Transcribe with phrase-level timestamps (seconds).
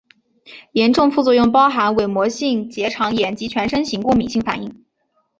[0.71, 4.83] 严重副作用包含伪膜性结肠炎及全身型过敏性反应。